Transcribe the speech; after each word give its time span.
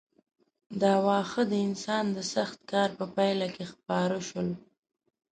دا 0.81 0.93
واښه 1.05 1.43
د 1.51 1.53
انسان 1.67 2.05
د 2.15 2.17
سخت 2.33 2.59
کار 2.71 2.89
په 2.99 3.05
پایله 3.15 3.47
کې 3.55 3.63
خپاره 3.73 4.17
شول. 4.27 4.49